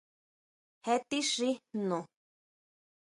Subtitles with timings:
[0.83, 1.99] ¿Jé tixí jnu?